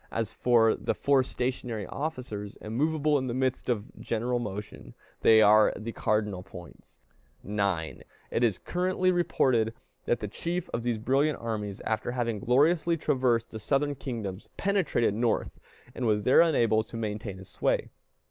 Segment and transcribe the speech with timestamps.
[0.09, 5.71] As for the four stationary officers, immovable in the midst of general motion, they are
[5.77, 6.97] the cardinal points.
[7.43, 8.01] 9.
[8.31, 9.75] It is currently reported
[10.05, 15.13] that the chief of these brilliant armies, after having gloriously traversed the Southern kingdoms, penetrated
[15.13, 15.59] North,
[15.93, 17.91] and was there unable to maintain his sway.